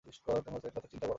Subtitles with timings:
[0.05, 1.09] তোমার ছেলের কথা চিন্তা কর।